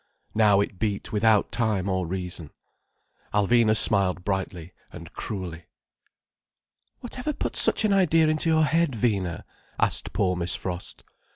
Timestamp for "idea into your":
7.93-8.65